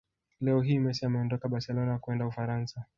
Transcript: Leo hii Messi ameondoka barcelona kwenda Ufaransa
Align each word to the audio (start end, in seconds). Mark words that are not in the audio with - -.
Leo 0.41 0.61
hii 0.61 0.79
Messi 0.79 1.05
ameondoka 1.05 1.47
barcelona 1.49 1.97
kwenda 1.99 2.27
Ufaransa 2.27 2.85